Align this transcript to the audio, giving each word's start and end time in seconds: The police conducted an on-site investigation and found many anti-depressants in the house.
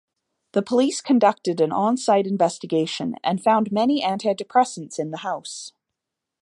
The 0.53 0.63
police 0.63 0.99
conducted 0.99 1.61
an 1.61 1.71
on-site 1.71 2.25
investigation 2.25 3.17
and 3.23 3.39
found 3.39 3.71
many 3.71 4.01
anti-depressants 4.01 4.97
in 4.97 5.11
the 5.11 5.17
house. 5.17 5.73